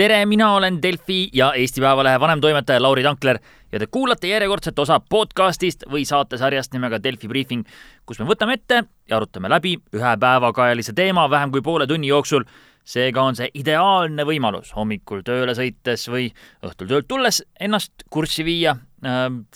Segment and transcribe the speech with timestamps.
[0.00, 3.38] tere, mina olen Delfi ja Eesti Päevalehe vanemtoimetaja Lauri Tankler
[3.72, 7.66] ja te kuulate järjekordset osa podcastist või saatesarjast nimega Delfi briifing,
[8.08, 8.78] kus me võtame ette
[9.10, 12.46] ja arutame läbi ühe päevakajalise teema vähem kui poole tunni jooksul.
[12.84, 16.30] seega on see ideaalne võimalus hommikul tööle sõites või
[16.64, 18.76] õhtul töölt tulles ennast kurssi viia,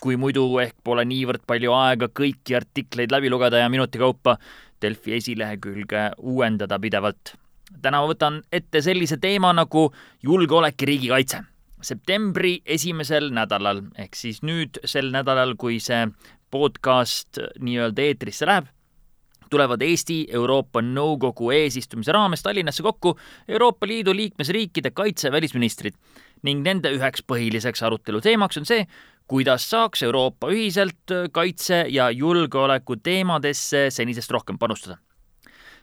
[0.00, 4.36] kui muidu ehk pole niivõrd palju aega kõiki artikleid läbi lugeda ja minuti kaupa
[4.82, 7.34] Delfi esilehekülge uuendada pidevalt
[7.82, 9.88] täna ma võtan ette sellise teema nagu
[10.22, 11.42] julgeolek ja riigikaitse.
[11.84, 16.06] septembri esimesel nädalal ehk siis nüüd sel nädalal, kui see
[16.50, 18.70] podcast nii-öelda eetrisse läheb,
[19.50, 23.18] tulevad Eesti Euroopa Nõukogu eesistumise raames Tallinnasse kokku
[23.48, 25.94] Euroopa Liidu liikmesriikide kaitse- ja välisministrid
[26.42, 28.86] ning nende üheks põhiliseks aruteluteemaks on see,
[29.28, 34.98] kuidas saaks Euroopa ühiselt kaitse- ja julgeoleku teemadesse senisest rohkem panustada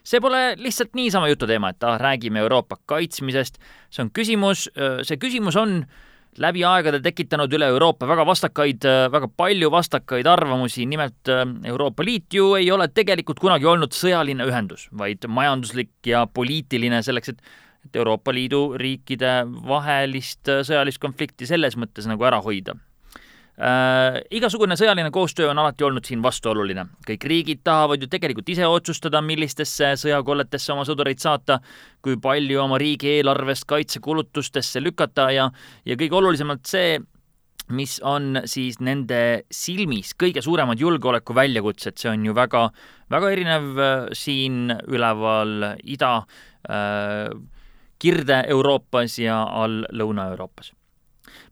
[0.04, 4.68] see pole lihtsalt niisama jututeema, et ah, räägime Euroopa kaitsmisest, see on küsimus,
[5.06, 5.82] see küsimus on
[6.42, 11.28] läbi aegade tekitanud üle Euroopa väga vastakaid, väga palju vastakaid arvamusi, nimelt
[11.68, 17.34] Euroopa Liit ju ei ole tegelikult kunagi olnud sõjaline ühendus, vaid majanduslik ja poliitiline selleks,
[17.34, 22.76] et et Euroopa Liidu riikide vahelist sõjalist konflikti selles mõttes nagu ära hoida
[23.60, 24.20] äh,.
[24.30, 26.86] igasugune sõjaline koostöö on alati olnud siin vastuoluline.
[27.06, 31.60] kõik riigid tahavad ju tegelikult ise otsustada, millistesse sõjakolletesse oma sõdureid saata,
[32.02, 35.50] kui palju oma riigieelarvest kaitsekulutustesse lükata ja,
[35.84, 36.98] ja kõige olulisemalt see,
[37.72, 42.66] mis on siis nende silmis kõige suuremad julgeoleku väljakutsed, see on ju väga,
[43.12, 46.18] väga erinev äh, siin üleval ida
[46.68, 47.32] äh,,
[48.02, 50.72] Kirde-Euroopas ja all Lõuna-Euroopas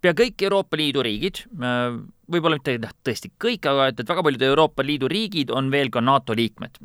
[0.01, 1.97] pea kõik Euroopa Liidu riigid, äh,
[2.31, 6.05] võib-olla mitte tõesti kõik, aga et, et väga paljud Euroopa Liidu riigid on veel ka
[6.05, 6.79] NATO liikmed.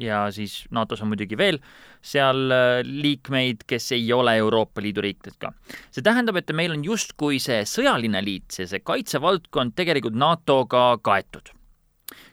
[0.00, 1.60] ja siis NATO-s on muidugi veel
[2.02, 5.52] seal äh, liikmeid, kes ei ole Euroopa Liidu riikidest ka.
[5.90, 11.52] see tähendab, et meil on justkui see sõjaline liit, see, see kaitsevaldkond tegelikult NATO-ga kaetud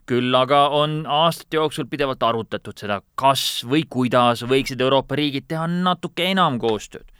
[0.09, 5.67] küll aga on aastate jooksul pidevalt arutatud seda, kas või kuidas võiksid Euroopa riigid teha
[5.71, 7.10] natuke enam koostööd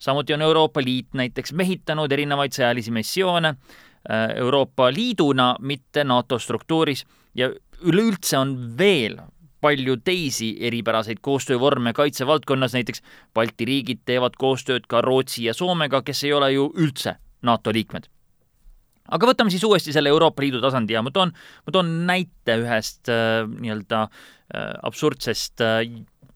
[0.00, 7.04] samuti on Euroopa Liit näiteks mehitanud erinevaid sõjalisi missioone äh, Euroopa Liiduna, mitte NATO struktuuris
[7.34, 7.50] ja
[7.80, 9.20] üleüldse on veel
[9.60, 13.02] palju teisi eripäraseid koostöövorme kaitsevaldkonnas, näiteks
[13.34, 18.08] Balti riigid teevad koostööd ka Rootsi ja Soomega, kes ei ole ju üldse NATO liikmed.
[19.10, 21.32] aga võtame siis uuesti selle Euroopa Liidu tasandi ja ma toon,
[21.66, 25.82] ma toon näite ühest äh, nii-öelda äh, absurdsest äh,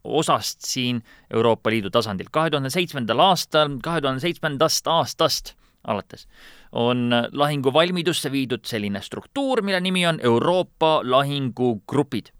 [0.05, 2.27] osast siin Euroopa Liidu tasandil.
[2.31, 5.55] kahe tuhande seitsmendal aastal, kahe tuhande seitsmendast aastast
[5.85, 6.27] alates
[6.73, 12.33] on lahinguvalmidusse viidud selline struktuur, mille nimi on Euroopa lahingugrupid.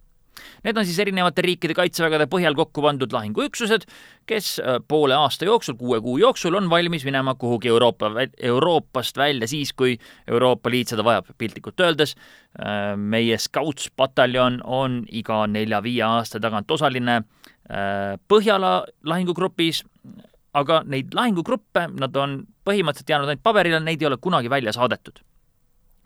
[0.65, 3.85] Need on siis erinevate riikide kaitsevägede põhjal kokku pandud lahinguüksused,
[4.27, 8.11] kes äh, poole aasta jooksul, kuue kuu jooksul on valmis minema kuhugi Euroopa,
[8.43, 9.95] Euroopast välja siis, kui
[10.27, 11.31] Euroopa Liit seda vajab.
[11.39, 12.17] piltlikult öeldes,
[12.59, 17.54] äh, meie Scouts-pataljon on iga nelja-viie aasta tagant osaline Äh,
[18.29, 18.73] Põhjala
[19.09, 19.85] lahingugrupis,
[20.55, 25.23] aga neid lahingugruppe, nad on põhimõtteliselt jäänud ainult paberile, neid ei ole kunagi välja saadetud.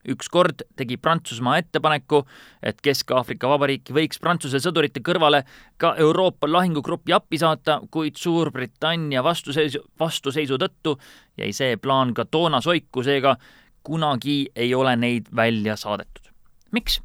[0.08, 2.22] ükskord tegi Prantsusmaa ettepaneku,
[2.62, 5.42] et Kesk-Aafrika Vabariiki võiks Prantsuse sõdurite kõrvale
[5.76, 10.94] ka Euroopa lahingugrupi appi saata, kuid Suurbritannia vastuseisu, vastuseisu tõttu
[11.36, 13.36] jäi see plaan ka toona soiku, seega
[13.82, 16.32] kunagi ei ole neid välja saadetud.
[16.72, 17.02] miks?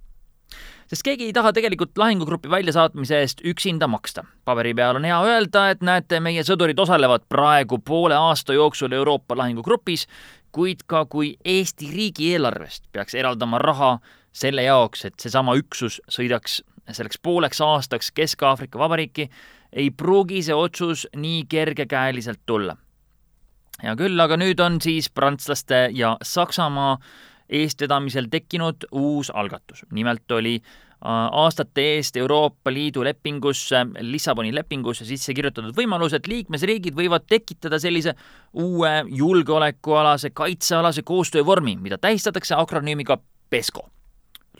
[0.88, 4.24] Sest keegi ei taha tegelikult lahingugrupi väljasaatmise eest üksinda maksta.
[4.46, 9.38] paberi peal on hea öelda, et näete, meie sõdurid osalevad praegu poole aasta jooksul Euroopa
[9.38, 10.08] lahingugrupis,
[10.52, 13.98] kuid ka kui Eesti riigieelarvest peaks eraldama raha
[14.34, 16.62] selle jaoks, et seesama üksus sõidaks
[16.92, 19.30] selleks pooleks aastaks Kesk-Aafrika Vabariiki,
[19.74, 22.78] ei pruugi see otsus nii kergekäeliselt tulla.
[23.84, 26.98] hea küll, aga nüüd on siis prantslaste ja Saksamaa
[27.50, 29.86] eestvedamisel tekkinud uus algatus.
[29.92, 36.96] nimelt oli äh, aastate eest Euroopa Liidu lepingusse, Lissaboni lepingusse sisse kirjutatud võimalus, et liikmesriigid
[36.96, 38.16] võivad tekitada sellise
[38.53, 43.20] uue julgeolekualase, kaitsealase koostöövormi, mida tähistatakse akronüümiga
[43.50, 43.90] PESCO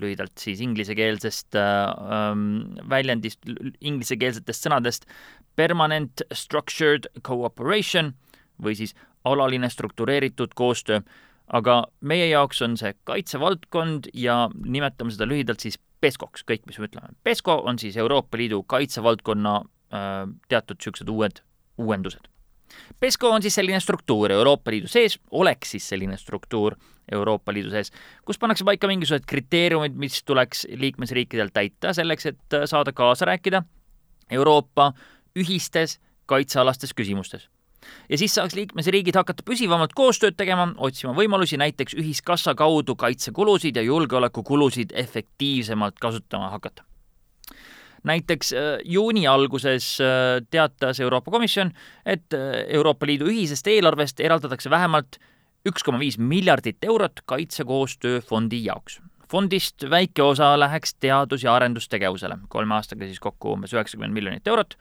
[0.02, 1.64] lühidalt siis inglisekeelsest äh,
[2.18, 3.40] ähm, väljendist,
[3.82, 5.06] inglisekeelsetest sõnadest
[5.56, 8.14] permanent structured cooperation
[8.64, 11.04] või siis alaline struktureeritud koostöö
[11.48, 16.90] aga meie jaoks on see kaitsevaldkond ja nimetame seda lühidalt siis PESCO-ks, kõik, mis me
[16.90, 17.14] ütleme.
[17.24, 21.44] PESCO on siis Euroopa Liidu kaitsevaldkonna äh, teatud niisugused uued
[21.80, 22.28] uuendused.
[23.00, 26.76] PESCO on siis selline struktuur Euroopa Liidu sees, oleks siis selline struktuur
[27.12, 27.92] Euroopa Liidu sees,
[28.26, 33.64] kus pannakse paika mingisugused kriteeriumid, mis tuleks liikmesriikidel täita selleks, et äh, saada kaasa rääkida
[34.32, 34.92] Euroopa
[35.40, 37.50] ühistes kaitsealastes küsimustes
[38.10, 43.86] ja siis saaks liikmesriigid hakata püsivamalt koostööd tegema, otsima võimalusi näiteks ühiskassa kaudu kaitsekulusid ja
[43.86, 46.84] julgeolekukulusid efektiivsemalt kasutama hakata
[48.04, 51.72] näiteks äh, juuni alguses äh, teatas Euroopa Komisjon,
[52.06, 55.20] et äh, Euroopa Liidu ühisest eelarvest eraldatakse vähemalt
[55.68, 59.02] üks koma viis miljardit eurot kaitsekoostööfondi jaoks.
[59.32, 64.76] fondist väike osa läheks teadus- ja arendustegevusele, kolme aastaga siis kokku umbes üheksakümmend miljonit eurot,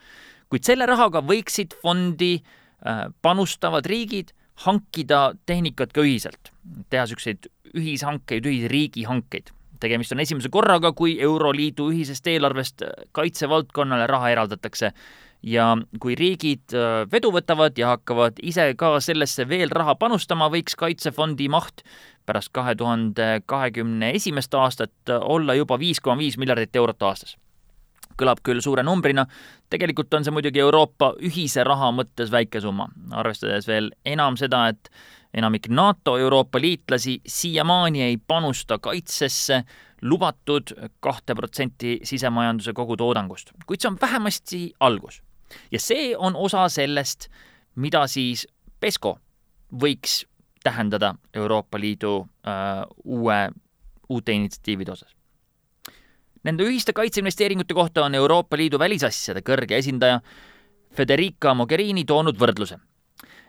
[0.50, 2.61] kuid selle rahaga võiksid fondi äh,
[3.22, 4.32] panustavad riigid
[4.66, 6.52] hankida tehnikat ka ühiselt,
[6.90, 9.52] teha niisuguseid ühishankeid, ühisriigihankeid.
[9.82, 14.92] tegemist on esimese korraga, kui Euroliidu ühisest eelarvest kaitsevaldkonnale raha eraldatakse
[15.42, 15.66] ja
[16.00, 21.48] kui riigid äh, vedu võtavad ja hakkavad ise ka sellesse veel raha panustama, võiks kaitsefondi
[21.50, 21.82] maht
[22.26, 27.36] pärast kahe tuhande kahekümne esimest aastat olla juba viis koma viis miljardit eurot aastas
[28.22, 29.26] kõlab küll suure numbrina,
[29.72, 32.88] tegelikult on see muidugi Euroopa ühise raha mõttes väike summa,
[33.18, 34.90] arvestades veel enam seda, et
[35.34, 39.62] enamik NATO Euroopa liitlasi siiamaani ei panusta kaitsesse
[40.02, 45.22] lubatud kahte protsenti sisemajanduse kogutoodangust, kuid see on vähemasti algus.
[45.70, 47.28] ja see on osa sellest,
[47.76, 48.46] mida siis
[48.80, 49.18] PESCO
[49.72, 50.22] võiks
[50.64, 53.50] tähendada Euroopa Liidu äh, uue,
[54.08, 55.21] uute initsiatiivide osas
[56.42, 60.18] Nende ühiste kaitseinvesteeringute kohta on Euroopa Liidu välisasjade kõrge esindaja
[60.92, 62.80] Federica Mogherini toonud võrdluse,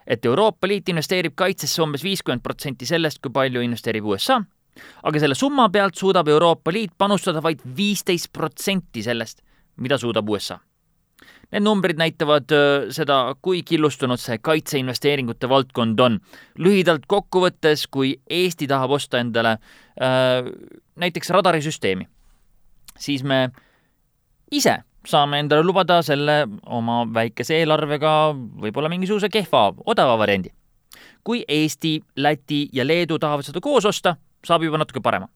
[0.06, 4.38] et Euroopa Liit investeerib kaitsesse umbes viiskümmend protsenti sellest, kui palju investeerib USA,
[5.02, 9.42] aga selle summa pealt suudab Euroopa Liit panustada vaid viisteist protsenti sellest,
[9.82, 10.60] mida suudab USA.
[11.50, 16.18] Need numbrid näitavad äh, seda, kui killustunud see kaitseinvesteeringute valdkond on.
[16.58, 20.46] lühidalt kokku võttes, kui Eesti tahab osta endale äh,
[20.96, 22.08] näiteks radarisüsteemi
[22.98, 23.50] siis me
[24.50, 30.52] ise saame endale lubada selle oma väikese eelarvega võib-olla mingisuguse kehva, odava variandi.
[31.24, 35.28] kui Eesti, Läti ja Leedu tahavad seda koos osta, saab juba natuke parema.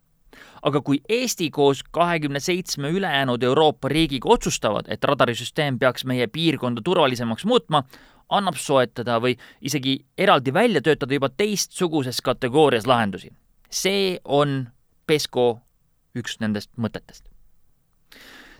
[0.62, 6.82] aga kui Eesti koos kahekümne seitsme ülejäänud Euroopa riigiga otsustavad, et radarisüsteem peaks meie piirkonda
[6.84, 7.82] turvalisemaks muutma,
[8.28, 13.32] annab soetada või isegi eraldi välja töötada juba teistsuguses kategoorias lahendusi.
[13.70, 14.69] see on
[15.06, 15.61] PESCO
[16.16, 17.27] üks nendest mõtetest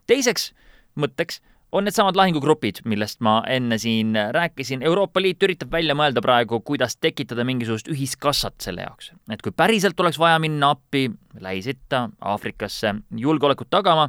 [0.09, 0.51] teiseks
[0.99, 4.83] mõtteks on needsamad lahingugrupid, millest ma enne siin rääkisin.
[4.89, 9.13] Euroopa Liit üritab välja mõelda praegu, kuidas tekitada mingisugust ühiskassat selle jaoks.
[9.31, 11.11] et kui päriselt oleks vaja minna appi
[11.41, 14.09] Lähis-Itta, Aafrikasse julgeolekut tagama,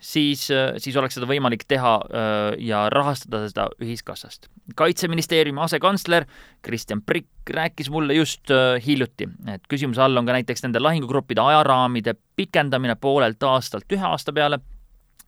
[0.00, 0.48] siis,
[0.78, 1.92] siis oleks seda võimalik teha
[2.58, 4.48] ja rahastada seda ühiskassast.
[4.76, 6.24] kaitseministeeriumi asekantsler
[6.62, 8.48] Kristjan Prikk rääkis mulle just
[8.86, 14.32] hiljuti, et küsimuse all on ka näiteks nende lahingugruppide ajaraamide pikendamine poolelt aastalt ühe aasta
[14.32, 14.60] peale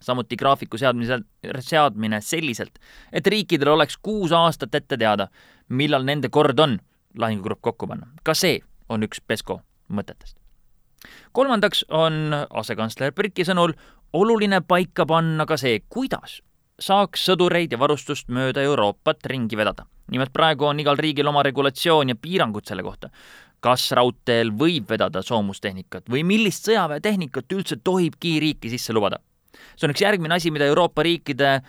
[0.00, 1.21] samuti graafiku seadmise,
[1.61, 2.79] seadmine selliselt,
[3.12, 5.29] et riikidel oleks kuus aastat ette teada,
[5.69, 6.79] millal nende kord on
[7.19, 8.06] lahingugrupp kokku panna.
[8.23, 9.61] ka see on üks PESCO
[9.93, 10.37] mõtetest.
[11.33, 13.75] kolmandaks on asekantsler Briti sõnul
[14.12, 16.41] oluline paika panna ka see, kuidas
[16.79, 19.87] saaks sõdureid ja varustust mööda Euroopat ringi vedada.
[20.11, 23.11] nimelt praegu on igal riigil oma regulatsioon ja piirangud selle kohta.
[23.61, 29.19] kas raudteel võib vedada soomustehnikat või millist sõjaväetehnikat üldse tohibki riiki sisse lubada?
[29.76, 31.62] See on üks järgmine asi, mida Euroopa riikide äh,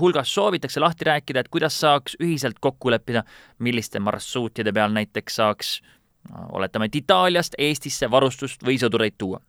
[0.00, 3.24] hulgas soovitakse lahti rääkida, et kuidas saaks ühiselt kokku leppida,
[3.58, 9.40] milliste marsruutide peal näiteks saaks äh, oletame, et Itaaliast Eestisse varustust või sõdureid tuua.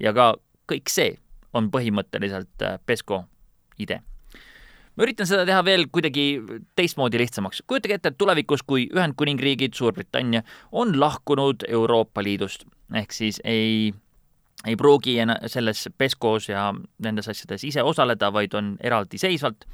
[0.00, 0.34] ja ka
[0.70, 1.18] kõik see
[1.54, 3.24] on põhimõtteliselt äh, PESCO
[3.78, 4.00] idee.
[4.96, 6.26] ma üritan seda teha veel kuidagi
[6.76, 7.62] teistmoodi lihtsamaks.
[7.66, 13.92] kujutage ette, et tulevikus, kui Ühendkuningriigid, Suurbritannia on lahkunud Euroopa Liidust, ehk siis ei
[14.66, 15.16] ei pruugi
[15.50, 16.70] selles PESCO-s ja
[17.02, 19.66] nendes asjades ise osaleda, vaid on eraldiseisvalt.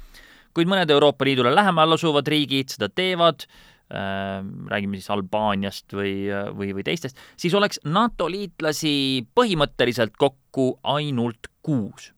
[0.53, 4.41] kuid mõned Euroopa Liidule lähemal asuvad riigid seda teevad äh,,
[4.71, 6.13] räägime siis Albaaniast või,
[6.57, 12.13] või, või teistest, siis oleks NATO liitlasi põhimõtteliselt kokku ainult kuus.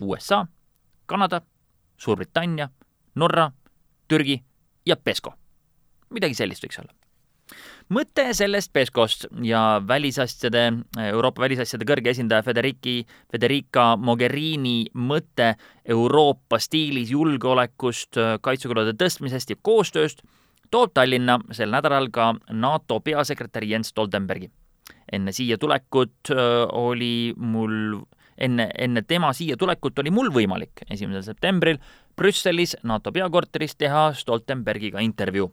[0.00, 0.44] USA,
[1.06, 1.40] Kanada,
[1.96, 2.68] Suurbritannia,
[3.14, 3.50] Norra,
[4.08, 4.42] Türgi
[4.86, 5.32] ja PESCO.
[6.10, 7.03] midagi sellist võiks olla
[7.88, 10.64] mõte sellest PESCO-st ja välisasjade,
[11.10, 20.24] Euroopa välisasjade kõrge esindaja Federiki, Federica Mogherini mõte Euroopa stiilis julgeolekust, kaitsekulude tõstmisest ja koostööst
[20.70, 24.50] toob Tallinna sel nädalal ka NATO peasekretär Jens Stoltenbergi.
[25.12, 26.30] enne siia tulekut
[26.72, 28.00] oli mul
[28.38, 31.78] enne, enne tema siia tulekut oli mul võimalik esimesel septembril
[32.16, 35.52] Brüsselis NATO peakorteris teha Stoltenbergiga intervjuu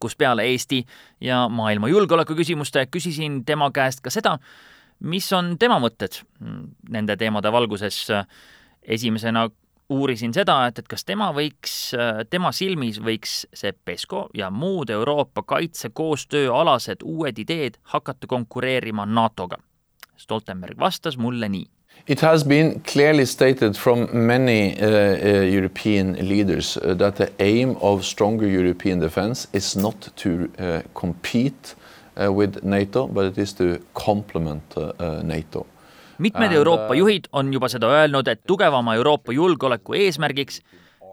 [0.00, 0.84] kus peale Eesti
[1.20, 4.38] ja maailma julgeolekuküsimuste küsisin tema käest ka seda,
[5.00, 6.22] mis on tema mõtted
[6.90, 8.06] nende teemade valguses.
[8.88, 9.48] esimesena
[9.88, 11.94] uurisin seda, et, et kas tema võiks,
[12.30, 19.58] tema silmis võiks see PESCO ja muud Euroopa kaitsekoostööalased uued ideed hakata konkureerima NATO-ga.
[20.16, 21.66] Stoltenberg vastas mulle nii
[22.06, 27.76] It has been clearly stated from many uh, uh, European leaders uh, that the aim
[27.80, 31.74] of stronger European defense is not to uh, compete
[32.16, 35.66] uh, with NATO, but it is to complement uh, NATO.
[36.18, 40.60] mitmed Euroopa juhid on juba seda öelnud, et tugevama Euroopa julgeoleku eesmärgiks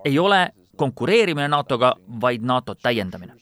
[0.06, 3.34] ei ole konkureerimine NATO-ga, vaid NATO täiendamine.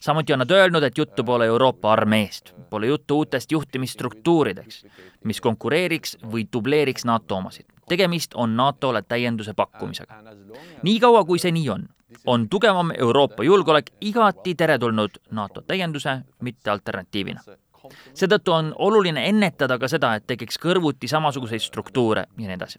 [0.00, 4.86] Samuti on nad öelnud, et juttu pole Euroopa armeest, pole juttu uutest juhtimisstruktuurideks,
[5.24, 7.66] mis konkureeriks või dubleeriks NATO omasid.
[7.88, 10.14] tegemist on NATO-le täienduse pakkumisega.
[10.82, 11.88] niikaua, kui see nii on,
[12.26, 17.40] on tugevam Euroopa julgeolek igati teretulnud NATO täienduse, mitte alternatiivina
[18.14, 22.78] seetõttu on oluline ennetada ka seda, et tekiks kõrvuti samasuguseid struktuure ja nii edasi.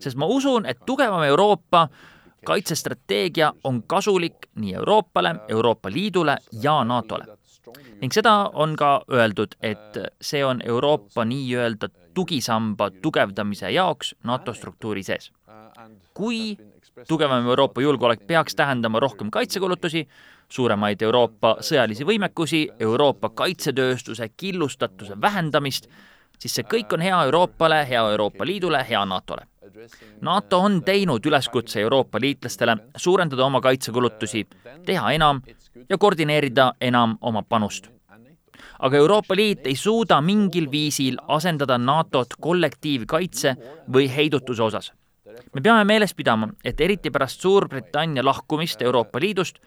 [0.00, 1.88] sest ma usun, et tugevam Euroopa
[2.44, 7.24] kaitsestrateegia on kasulik nii Euroopale, Euroopa Liidule ja NATO-le.
[8.00, 15.02] ning seda on ka öeldud, et see on Euroopa nii-öelda tugisamba tugevdamise jaoks NATO struktuuri
[15.02, 15.32] sees.
[16.14, 16.56] kui
[17.08, 20.08] tugevam Euroopa julgeolek peaks tähendama rohkem kaitsekulutusi,
[20.48, 25.86] suuremaid Euroopa sõjalisi võimekusi, Euroopa kaitsetööstuse killustatuse vähendamist,
[26.38, 29.46] siis see kõik on hea Euroopale, hea Euroopa Liidule, hea NATO-le.
[30.20, 34.46] NATO on teinud üleskutse Euroopa liitlastele suurendada oma kaitsekulutusi,
[34.86, 35.40] teha enam
[35.88, 37.88] ja koordineerida enam oma panust.
[38.78, 43.56] aga Euroopa Liit ei suuda mingil viisil asendada NATO-t kollektiivkaitse
[43.92, 44.92] või heidutuse osas.
[45.54, 49.58] me peame meeles pidama, et eriti pärast Suurbritannia lahkumist Euroopa Liidust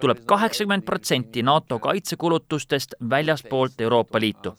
[0.00, 4.54] tuleb kaheksakümmend protsenti NATO kaitsekulutustest väljaspoolt Euroopa Liitu.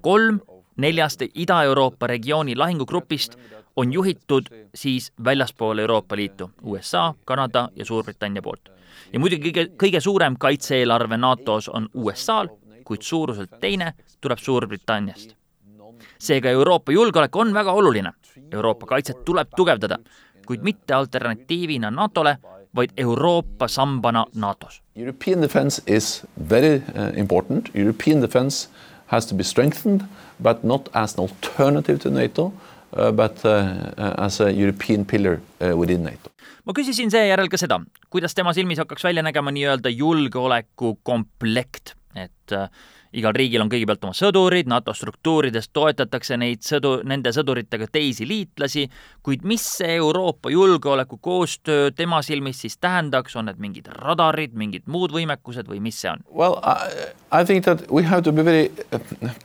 [0.00, 0.40] kolm
[0.76, 3.36] neljast Ida-Euroopa regiooni lahingugrupist
[3.76, 8.68] on juhitud siis väljaspool Euroopa Liitu, USA, Kanada ja Suurbritannia poolt.
[9.12, 12.48] ja muidugi kõige, kõige suurem kaitse-eelarve NATO-s on USA-l,
[12.84, 15.34] kuid suuruselt teine tuleb Suurbritanniast.
[16.18, 18.12] seega Euroopa julgeolek on väga oluline,
[18.52, 19.98] Euroopa kaitset tuleb tugevdada,
[20.46, 22.38] kuid mitte alternatiivina NATO-le,
[22.74, 24.82] vaid Euroopa sambana NATO-s.
[24.96, 28.68] European defense is very uh, important, European defense
[29.06, 30.02] has to be strengthened,
[30.42, 32.52] but not as an alternative to NATO
[32.96, 33.50] uh, but uh,
[33.98, 36.30] uh, as a European pillar uh, within NATO.
[36.64, 37.76] ma küsisin seejärel ka seda,
[38.10, 42.68] kuidas tema silmis hakkaks välja nägema nii-öelda julgeolekukomplekt, et uh,
[43.14, 48.86] igal riigil on kõigepealt oma sõdurid, NATO struktuurides toetatakse neid sõdu, nende sõduritega teisi liitlasi,
[49.24, 55.14] kuid mis see Euroopa julgeolekukoostöö tema silmis siis tähendaks, on need mingid radarid, mingid muud
[55.14, 56.24] võimekused või mis see on?
[56.30, 58.70] Well, I, I think that we have to be very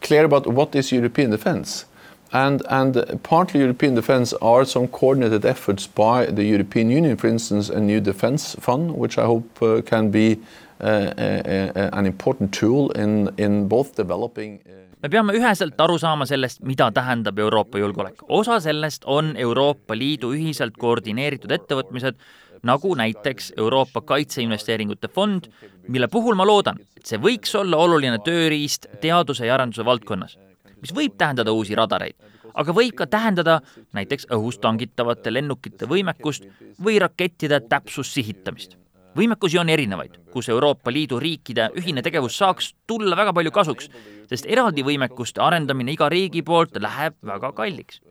[0.05, 1.85] clear about what is European defense.
[2.31, 7.69] And, and partly European defense are some coordinated efforts by the European Union, for instance,
[7.69, 12.91] a new defense fund, which I hope uh, can be uh, uh, an important tool
[12.95, 14.59] in, in both developing
[15.03, 18.23] me peame üheselt aru saama sellest, mida tähendab Euroopa julgeolek.
[18.27, 22.19] osa sellest on Euroopa Liidu ühiselt koordineeritud ettevõtmised,
[22.63, 25.47] nagu näiteks Euroopa Kaitseinvesteeringute Fond,
[25.87, 30.37] mille puhul ma loodan, et see võiks olla oluline tööriist teaduse ja arenduse valdkonnas
[30.81, 32.15] mis võib tähendada uusi radareid,
[32.53, 33.59] aga võib ka tähendada
[33.97, 36.47] näiteks õhust tangitavate lennukite võimekust
[36.83, 38.77] või rakettide täpsussihitamist.
[39.17, 43.89] Võimekusi on erinevaid, kus Euroopa Liidu riikide ühine tegevus saaks tulla väga palju kasuks,
[44.29, 48.01] sest eraldi võimekuste arendamine iga riigi poolt läheb väga kalliks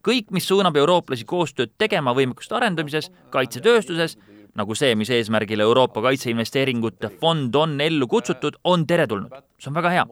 [0.00, 4.16] kõik, mis suunab eurooplasi koostööd tegema võimekuste arendamises, kaitsetööstuses
[4.58, 9.32] nagu see, mis eesmärgil Euroopa Kaitseinvesteeringute Fond on ellu kutsutud, on teretulnud.
[9.58, 10.06] see on väga hea.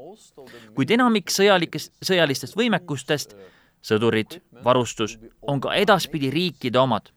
[0.74, 3.34] kuid enamik sõjalikest, sõjalistest võimekustest,
[3.82, 7.10] sõdurid, varustus, on ka edaspidi riikide omad.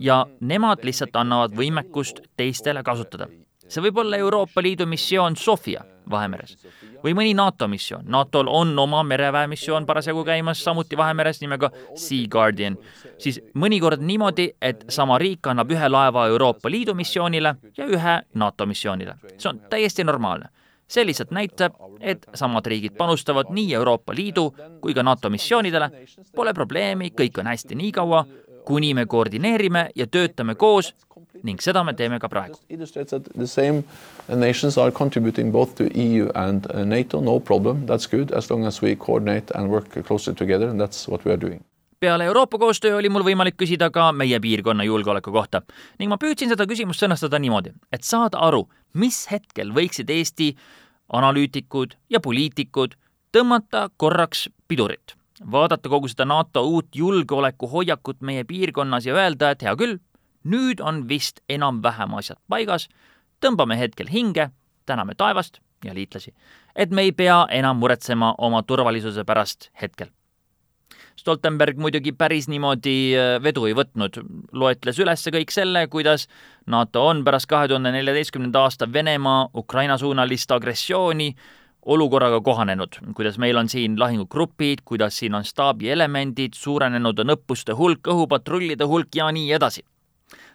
[0.00, 3.28] Ja nemad lihtsalt annavad võimekust teistele kasutada.
[3.68, 6.56] see võib olla Euroopa Liidu missioon Sofia Vahemeres
[7.04, 8.04] või mõni NATO missioon.
[8.08, 12.78] NATO-l on oma mereväemissioon parasjagu käimas samuti Vahemeres nimega Sea Guardian,
[13.18, 18.66] siis mõnikord niimoodi, et sama riik annab ühe laeva Euroopa Liidu missioonile ja ühe NATO
[18.66, 19.14] missioonile.
[19.38, 20.48] see on täiesti normaalne.
[20.88, 25.90] see lihtsalt näitab, et samad riigid panustavad nii Euroopa Liidu kui ka NATO missioonidele,
[26.36, 28.24] pole probleemi, kõik on hästi nii kaua,
[28.64, 30.94] kuni me koordineerime ja töötame koos
[31.42, 32.58] ning seda me teeme ka praegu.
[32.68, 33.84] The same
[34.28, 38.66] nations are contributing both to EU and uh, NATO, no problem, that's good, as long
[38.66, 41.64] as we coordinate and work closely together and that's what we are doing.
[42.00, 45.62] Peale Euroopa koostöö oli mul võimalik küsida ka meie piirkonna julgeoleku kohta
[45.98, 50.50] ning ma püüdsin seda küsimust sõnastada niimoodi, et saada aru, mis hetkel võiksid Eesti
[51.12, 52.98] analüütikud ja poliitikud
[53.32, 59.74] tõmmata korraks pidurit vaadata kogu seda NATO uut julgeolekuhoiakut meie piirkonnas ja öelda, et hea
[59.76, 59.98] küll,
[60.44, 62.88] nüüd on vist enam-vähem asjad paigas,
[63.40, 64.50] tõmbame hetkel hinge,
[64.86, 66.34] täname taevast ja liitlasi,
[66.76, 70.12] et me ei pea enam muretsema oma turvalisuse pärast hetkel.
[71.14, 74.18] Stoltenberg muidugi päris niimoodi äh, vedu ei võtnud,
[74.52, 76.26] loetles üles kõik selle, kuidas
[76.66, 81.30] NATO on pärast kahe tuhande neljateistkümnenda aasta Venemaa Ukraina suunalist agressiooni
[81.86, 88.08] olukorraga kohanenud, kuidas meil on siin lahingugrupid, kuidas siin on staabielemendid, suurenenud on õppuste hulk,
[88.08, 89.84] õhupatrullide hulk ja nii edasi.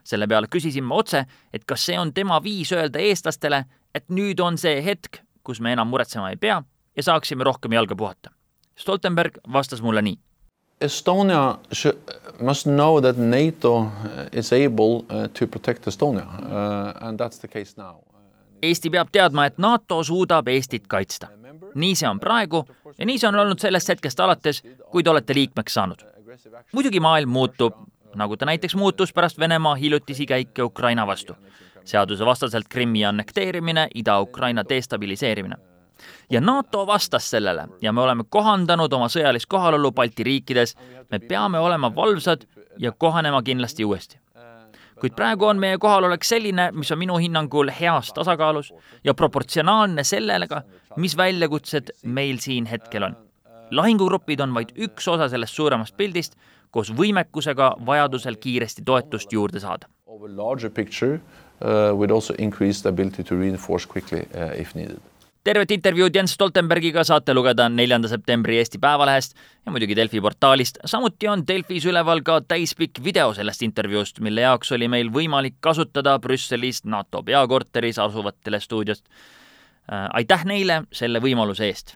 [0.04, 4.40] selle peale küsisin ma otse, et kas see on tema viis öelda eestlastele, et nüüd
[4.42, 6.64] on see hetk, kus me enam muretsema ei pea
[6.96, 8.32] ja saaksime rohkem jalga puhata.
[8.76, 10.18] Stoltenberg vastas mulle nii.
[10.82, 11.60] Estonia
[12.40, 13.92] must know that NATO
[14.32, 18.00] is able uh, to protect Estonia uh, and that's the case now.
[18.62, 21.28] Eesti peab teadma, et NATO suudab Eestit kaitsta.
[21.76, 22.66] nii see on praegu
[22.98, 26.04] ja nii see on olnud sellest hetkest alates, kui te olete liikmeks saanud.
[26.74, 27.76] muidugi maailm muutub,
[28.16, 31.36] nagu ta näiteks muutus pärast Venemaa hiljutisi käike Ukraina vastu.
[31.84, 35.56] seadusevastaselt Krimmi annekteerimine, Ida-Ukraina destabiliseerimine.
[36.30, 40.76] ja NATO vastas sellele ja me oleme kohandanud oma sõjalist kohalolu Balti riikides,
[41.12, 42.46] me peame olema valvsad
[42.78, 44.20] ja kohanema kindlasti uuesti
[45.00, 50.62] kuid praegu on meie kohalolek selline, mis on minu hinnangul heas tasakaalus ja proportsionaalne sellega,
[50.98, 53.18] mis väljakutsed meil siin hetkel on.
[53.72, 56.34] lahingugrupid on vaid üks osa sellest suuremast pildist,
[56.72, 59.86] koos võimekusega vajadusel kiiresti toetust juurde saada.
[60.08, 61.20] Over larger picture
[61.62, 64.98] uh, would also increase the ability to reinforce quickly uh, if needed
[65.44, 70.78] tervet intervjuud Jens Stoltenbergiga saate lugeda neljanda septembri Eesti Päevalehest ja muidugi Delfi portaalist.
[70.86, 76.18] samuti on Delfis üleval ka täispikk video sellest intervjuust, mille jaoks oli meil võimalik kasutada
[76.20, 79.06] Brüsselis NATO peakorteris asuvat telestuudiost.
[79.92, 81.96] Äh, aitäh neile selle võimaluse eest.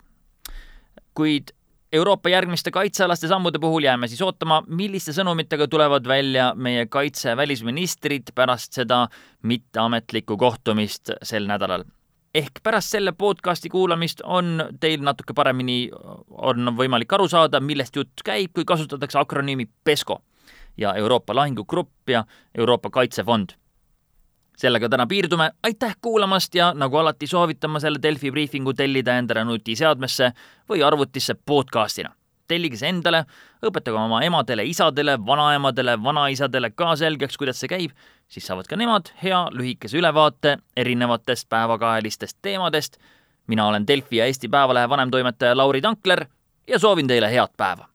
[1.13, 1.51] kuid
[1.93, 8.33] Euroopa järgmiste kaitsealaste sammude puhul jääme siis ootama, milliste sõnumitega tulevad välja meie kaitse välisministrid
[8.35, 9.07] pärast seda
[9.43, 11.85] mitteametlikku kohtumist sel nädalal
[12.33, 15.89] ehk pärast selle podcasti kuulamist on teil natuke paremini,
[16.29, 20.19] on võimalik aru saada, millest jutt käib, kui kasutatakse akronüümi PESCO
[20.77, 22.25] ja Euroopa Lahingugrupp ja
[22.57, 23.49] Euroopa Kaitsefond.
[24.57, 29.43] sellega täna piirdume, aitäh kuulamast ja nagu alati soovitan ma selle Delfi briifingu tellida endale
[29.43, 30.31] nutiseadmesse
[30.69, 32.13] või arvutisse podcastina
[32.47, 33.23] tellige see endale,
[33.65, 37.95] õpetage oma emadele, isadele, vanaemadele, vanaisadele ka selgeks, kuidas see käib,
[38.27, 42.97] siis saavad ka nemad hea lühikese ülevaate erinevatest päevakajalistest teemadest.
[43.47, 46.25] mina olen Delfi ja Eesti Päevalehe vanemtoimetaja Lauri Tankler
[46.67, 47.92] ja soovin teile head päeva